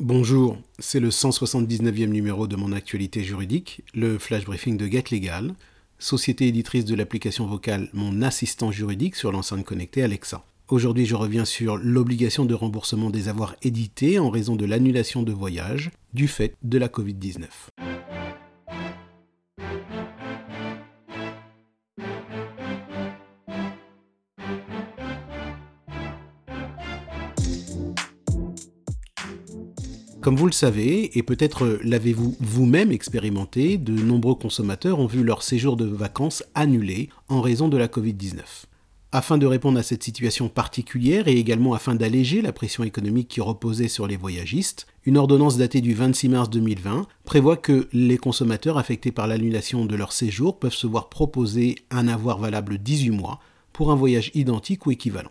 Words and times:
Bonjour, 0.00 0.56
c'est 0.78 1.00
le 1.00 1.08
179e 1.08 2.06
numéro 2.06 2.46
de 2.46 2.54
mon 2.54 2.70
actualité 2.70 3.24
juridique, 3.24 3.82
le 3.94 4.16
flash 4.16 4.44
briefing 4.44 4.76
de 4.76 4.86
Get 4.86 5.06
Legal, 5.10 5.54
société 5.98 6.46
éditrice 6.46 6.84
de 6.84 6.94
l'application 6.94 7.48
vocale 7.48 7.88
Mon 7.92 8.22
assistant 8.22 8.70
juridique 8.70 9.16
sur 9.16 9.32
l'enceinte 9.32 9.64
connectée 9.64 10.04
Alexa. 10.04 10.44
Aujourd'hui, 10.68 11.04
je 11.04 11.16
reviens 11.16 11.44
sur 11.44 11.78
l'obligation 11.78 12.44
de 12.44 12.54
remboursement 12.54 13.10
des 13.10 13.28
avoirs 13.28 13.56
édités 13.62 14.20
en 14.20 14.30
raison 14.30 14.54
de 14.54 14.66
l'annulation 14.66 15.24
de 15.24 15.32
voyage 15.32 15.90
du 16.14 16.28
fait 16.28 16.54
de 16.62 16.78
la 16.78 16.86
Covid-19. 16.86 17.46
Comme 30.20 30.34
vous 30.34 30.46
le 30.46 30.52
savez, 30.52 31.16
et 31.16 31.22
peut-être 31.22 31.78
l'avez-vous 31.84 32.36
vous-même 32.40 32.90
expérimenté, 32.90 33.78
de 33.78 33.92
nombreux 33.92 34.34
consommateurs 34.34 34.98
ont 34.98 35.06
vu 35.06 35.22
leur 35.22 35.44
séjour 35.44 35.76
de 35.76 35.84
vacances 35.84 36.42
annulé 36.56 37.08
en 37.28 37.40
raison 37.40 37.68
de 37.68 37.76
la 37.76 37.86
Covid-19. 37.86 38.40
Afin 39.12 39.38
de 39.38 39.46
répondre 39.46 39.78
à 39.78 39.84
cette 39.84 40.02
situation 40.02 40.48
particulière 40.48 41.28
et 41.28 41.38
également 41.38 41.72
afin 41.72 41.94
d'alléger 41.94 42.42
la 42.42 42.52
pression 42.52 42.82
économique 42.82 43.28
qui 43.28 43.40
reposait 43.40 43.86
sur 43.86 44.08
les 44.08 44.16
voyagistes, 44.16 44.88
une 45.06 45.16
ordonnance 45.18 45.56
datée 45.56 45.80
du 45.80 45.94
26 45.94 46.28
mars 46.30 46.50
2020 46.50 47.06
prévoit 47.24 47.56
que 47.56 47.88
les 47.92 48.18
consommateurs 48.18 48.76
affectés 48.76 49.12
par 49.12 49.28
l'annulation 49.28 49.86
de 49.86 49.94
leur 49.94 50.12
séjour 50.12 50.58
peuvent 50.58 50.74
se 50.74 50.88
voir 50.88 51.10
proposer 51.10 51.76
un 51.90 52.08
avoir 52.08 52.38
valable 52.38 52.78
18 52.78 53.10
mois 53.10 53.38
pour 53.72 53.92
un 53.92 53.96
voyage 53.96 54.32
identique 54.34 54.84
ou 54.84 54.90
équivalent. 54.90 55.30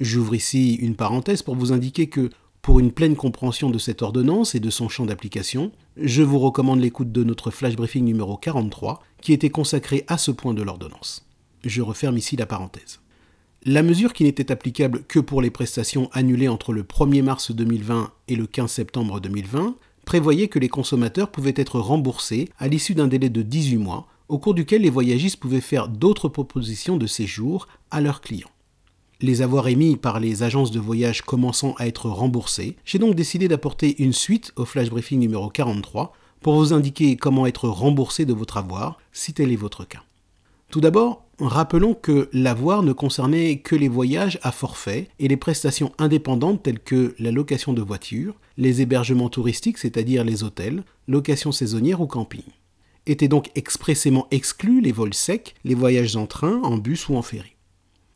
J'ouvre 0.00 0.34
ici 0.34 0.74
une 0.74 0.96
parenthèse 0.96 1.42
pour 1.42 1.54
vous 1.54 1.72
indiquer 1.72 2.08
que 2.08 2.30
pour 2.64 2.80
une 2.80 2.92
pleine 2.92 3.14
compréhension 3.14 3.68
de 3.68 3.76
cette 3.76 4.00
ordonnance 4.00 4.54
et 4.54 4.58
de 4.58 4.70
son 4.70 4.88
champ 4.88 5.04
d'application, 5.04 5.70
je 5.98 6.22
vous 6.22 6.38
recommande 6.38 6.80
l'écoute 6.80 7.12
de 7.12 7.22
notre 7.22 7.50
flash 7.50 7.76
briefing 7.76 8.06
numéro 8.06 8.38
43 8.38 9.02
qui 9.20 9.34
était 9.34 9.50
consacré 9.50 10.06
à 10.08 10.16
ce 10.16 10.30
point 10.30 10.54
de 10.54 10.62
l'ordonnance. 10.62 11.28
Je 11.62 11.82
referme 11.82 12.16
ici 12.16 12.36
la 12.36 12.46
parenthèse. 12.46 13.00
La 13.66 13.82
mesure 13.82 14.14
qui 14.14 14.24
n'était 14.24 14.50
applicable 14.50 15.02
que 15.06 15.18
pour 15.18 15.42
les 15.42 15.50
prestations 15.50 16.08
annulées 16.14 16.48
entre 16.48 16.72
le 16.72 16.84
1er 16.84 17.22
mars 17.22 17.52
2020 17.52 18.10
et 18.28 18.34
le 18.34 18.46
15 18.46 18.70
septembre 18.72 19.20
2020 19.20 19.76
prévoyait 20.06 20.48
que 20.48 20.58
les 20.58 20.70
consommateurs 20.70 21.30
pouvaient 21.30 21.52
être 21.56 21.78
remboursés 21.78 22.48
à 22.58 22.68
l'issue 22.68 22.94
d'un 22.94 23.08
délai 23.08 23.28
de 23.28 23.42
18 23.42 23.76
mois 23.76 24.06
au 24.28 24.38
cours 24.38 24.54
duquel 24.54 24.80
les 24.80 24.90
voyagistes 24.90 25.38
pouvaient 25.38 25.60
faire 25.60 25.88
d'autres 25.88 26.30
propositions 26.30 26.96
de 26.96 27.06
séjour 27.06 27.68
à 27.90 28.00
leurs 28.00 28.22
clients 28.22 28.53
les 29.20 29.42
avoirs 29.42 29.68
émis 29.68 29.96
par 29.96 30.20
les 30.20 30.42
agences 30.42 30.70
de 30.70 30.80
voyage 30.80 31.22
commençant 31.22 31.74
à 31.78 31.86
être 31.86 32.08
remboursés, 32.08 32.76
j'ai 32.84 32.98
donc 32.98 33.14
décidé 33.14 33.48
d'apporter 33.48 34.02
une 34.02 34.12
suite 34.12 34.52
au 34.56 34.64
flash 34.64 34.90
briefing 34.90 35.20
numéro 35.20 35.48
43 35.48 36.12
pour 36.40 36.56
vous 36.56 36.72
indiquer 36.72 37.16
comment 37.16 37.46
être 37.46 37.68
remboursé 37.68 38.26
de 38.26 38.34
votre 38.34 38.58
avoir 38.58 38.98
si 39.12 39.32
tel 39.32 39.50
est 39.52 39.56
votre 39.56 39.86
cas. 39.86 40.02
Tout 40.70 40.80
d'abord, 40.80 41.24
rappelons 41.38 41.94
que 41.94 42.28
l'avoir 42.32 42.82
ne 42.82 42.92
concernait 42.92 43.58
que 43.58 43.76
les 43.76 43.88
voyages 43.88 44.38
à 44.42 44.52
forfait 44.52 45.08
et 45.18 45.28
les 45.28 45.36
prestations 45.36 45.92
indépendantes 45.98 46.62
telles 46.62 46.80
que 46.80 47.14
la 47.18 47.30
location 47.30 47.72
de 47.72 47.80
voitures, 47.80 48.34
les 48.56 48.82
hébergements 48.82 49.28
touristiques, 49.28 49.78
c'est-à-dire 49.78 50.24
les 50.24 50.42
hôtels, 50.42 50.84
location 51.08 51.52
saisonnière 51.52 52.00
ou 52.00 52.06
camping. 52.06 52.44
Étaient 53.06 53.28
donc 53.28 53.50
expressément 53.54 54.26
exclus 54.30 54.80
les 54.80 54.92
vols 54.92 55.14
secs, 55.14 55.54
les 55.64 55.74
voyages 55.74 56.16
en 56.16 56.26
train, 56.26 56.60
en 56.62 56.76
bus 56.76 57.08
ou 57.08 57.16
en 57.16 57.22
ferry. 57.22 57.53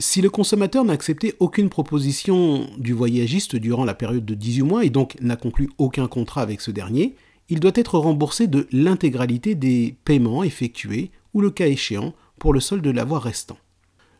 Si 0.00 0.20
le 0.20 0.28
consommateur 0.28 0.84
n'a 0.84 0.92
accepté 0.92 1.34
aucune 1.38 1.68
proposition 1.68 2.68
du 2.78 2.92
voyagiste 2.92 3.54
durant 3.54 3.84
la 3.84 3.94
période 3.94 4.24
de 4.24 4.34
18 4.34 4.62
mois 4.62 4.84
et 4.84 4.90
donc 4.90 5.16
n'a 5.20 5.36
conclu 5.36 5.70
aucun 5.78 6.08
contrat 6.08 6.42
avec 6.42 6.60
ce 6.60 6.72
dernier, 6.72 7.14
il 7.48 7.60
doit 7.60 7.72
être 7.74 7.98
remboursé 7.98 8.48
de 8.48 8.66
l'intégralité 8.72 9.54
des 9.54 9.94
paiements 10.04 10.42
effectués 10.42 11.12
ou 11.32 11.40
le 11.40 11.50
cas 11.50 11.68
échéant 11.68 12.12
pour 12.40 12.52
le 12.52 12.60
solde 12.60 12.82
de 12.82 12.90
l'avoir 12.90 13.22
restant. 13.22 13.58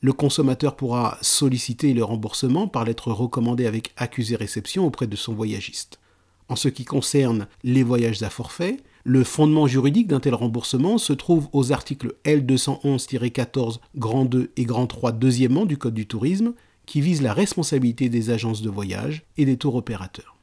Le 0.00 0.12
consommateur 0.12 0.74
pourra 0.76 1.18
solliciter 1.20 1.92
le 1.92 2.04
remboursement 2.04 2.68
par 2.68 2.84
lettre 2.84 3.12
recommandée 3.12 3.66
avec 3.66 3.92
accusé 3.96 4.36
réception 4.36 4.86
auprès 4.86 5.06
de 5.06 5.16
son 5.16 5.34
voyagiste. 5.34 5.98
En 6.48 6.56
ce 6.56 6.68
qui 6.68 6.84
concerne 6.84 7.46
les 7.62 7.82
voyages 7.82 8.22
à 8.22 8.30
forfait, 8.30 8.78
le 9.08 9.24
fondement 9.24 9.66
juridique 9.66 10.06
d'un 10.06 10.20
tel 10.20 10.34
remboursement 10.34 10.98
se 10.98 11.14
trouve 11.14 11.48
aux 11.54 11.72
articles 11.72 12.16
L211-14 12.26 13.78
grand 13.96 14.26
2 14.26 14.52
et 14.54 14.64
grand 14.66 14.86
3 14.86 15.12
deuxièmement 15.12 15.64
du 15.64 15.78
Code 15.78 15.94
du 15.94 16.06
tourisme 16.06 16.52
qui 16.84 17.00
visent 17.00 17.22
la 17.22 17.32
responsabilité 17.32 18.10
des 18.10 18.28
agences 18.28 18.60
de 18.60 18.68
voyage 18.68 19.24
et 19.38 19.46
des 19.46 19.56
tours 19.56 19.76
opérateurs. 19.76 20.36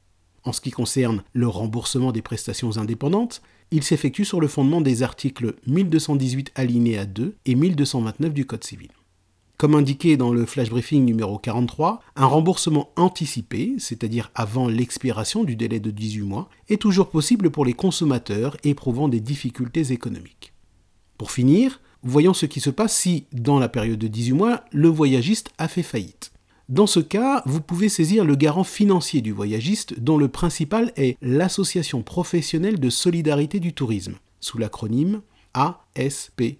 En 0.45 0.51
ce 0.51 0.61
qui 0.61 0.71
concerne 0.71 1.21
le 1.33 1.47
remboursement 1.47 2.11
des 2.11 2.23
prestations 2.23 2.77
indépendantes, 2.77 3.43
il 3.69 3.83
s'effectue 3.83 4.25
sur 4.25 4.41
le 4.41 4.47
fondement 4.47 4.81
des 4.81 5.03
articles 5.03 5.53
1218 5.67 6.51
alinéa 6.55 7.05
2 7.05 7.35
et 7.45 7.53
1229 7.53 8.33
du 8.33 8.47
Code 8.47 8.63
civil. 8.63 8.89
Comme 9.57 9.75
indiqué 9.75 10.17
dans 10.17 10.33
le 10.33 10.45
flash 10.45 10.69
briefing 10.69 11.05
numéro 11.05 11.39
43, 11.39 12.01
un 12.17 12.25
remboursement 12.25 12.89
anticipé, 12.97 13.75
c'est-à-dire 13.77 14.29
avant 14.35 14.67
l'expiration 14.67 15.45
du 15.45 15.55
délai 15.55 15.79
de 15.79 15.91
18 15.91 16.23
mois, 16.23 16.49
est 16.67 16.81
toujours 16.81 17.09
possible 17.09 17.49
pour 17.49 17.63
les 17.63 17.73
consommateurs 17.73 18.57
éprouvant 18.65 19.07
des 19.07 19.21
difficultés 19.21 19.93
économiques. 19.93 20.53
Pour 21.17 21.31
finir, 21.31 21.79
voyons 22.03 22.33
ce 22.33 22.45
qui 22.45 22.59
se 22.59 22.69
passe 22.69 22.97
si, 22.97 23.27
dans 23.31 23.57
la 23.57 23.69
période 23.69 23.99
de 23.99 24.09
18 24.09 24.33
mois, 24.33 24.63
le 24.73 24.89
voyagiste 24.89 25.51
a 25.57 25.69
fait 25.69 25.83
faillite. 25.83 26.33
Dans 26.67 26.87
ce 26.87 26.99
cas, 26.99 27.41
vous 27.45 27.61
pouvez 27.61 27.87
saisir 27.87 28.25
le 28.25 28.35
garant 28.35 28.63
financier 28.65 29.21
du 29.21 29.31
voyagiste 29.31 30.01
dont 30.01 30.17
le 30.17 30.27
principal 30.27 30.91
est 30.97 31.15
l'Association 31.21 32.01
professionnelle 32.01 32.79
de 32.79 32.89
solidarité 32.89 33.61
du 33.61 33.71
tourisme, 33.71 34.15
sous 34.41 34.57
l'acronyme 34.57 35.21
ASP. 35.53 36.57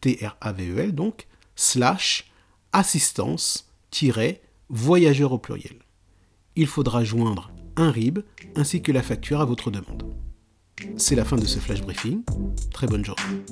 T-R-A-V-E-L 0.00 0.94
donc 0.94 1.26
slash 1.54 2.30
assistance 2.72 3.68
voyageur 4.68 5.32
au 5.32 5.38
pluriel. 5.38 5.76
Il 6.56 6.66
faudra 6.66 7.04
joindre 7.04 7.50
un 7.76 7.90
RIB 7.90 8.20
ainsi 8.56 8.82
que 8.82 8.92
la 8.92 9.02
facture 9.02 9.40
à 9.40 9.44
votre 9.44 9.70
demande. 9.70 10.02
C'est 10.96 11.14
la 11.14 11.24
fin 11.24 11.36
de 11.36 11.46
ce 11.46 11.58
flash 11.58 11.82
briefing. 11.82 12.22
Très 12.72 12.86
bonne 12.86 13.04
journée. 13.04 13.44